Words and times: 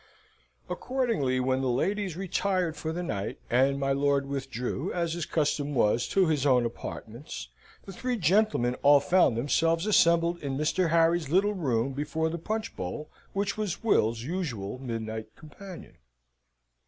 Accordingly, 0.67 1.39
when 1.39 1.61
the 1.61 1.67
ladies 1.69 2.15
retired 2.17 2.75
for 2.75 2.91
the 2.91 3.03
night, 3.03 3.37
and 3.51 3.79
my 3.79 3.91
lord 3.91 4.25
withdrew 4.27 4.91
as 4.91 5.13
his 5.13 5.27
custom 5.27 5.75
was 5.75 6.07
to 6.07 6.25
his 6.25 6.43
own 6.43 6.65
apartments, 6.65 7.49
the 7.85 7.93
three 7.93 8.17
gentlemen 8.17 8.73
all 8.81 8.99
found 8.99 9.37
themselves 9.37 9.85
assembled 9.85 10.39
in 10.41 10.57
Mr. 10.57 10.89
Harry's 10.89 11.29
little 11.29 11.53
room 11.53 11.93
before 11.93 12.29
the 12.29 12.39
punch 12.39 12.75
bowl, 12.75 13.11
which 13.33 13.57
was 13.59 13.83
Will's 13.83 14.23
usual 14.23 14.79
midnight 14.79 15.35
companion. 15.35 15.95